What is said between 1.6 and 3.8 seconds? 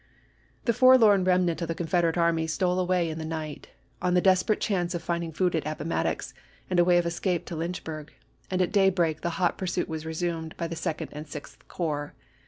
of the Confederate army stole away in the night,